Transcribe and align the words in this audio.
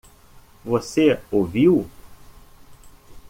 Você 0.65 1.19
o 1.31 1.43
viu? 1.45 1.87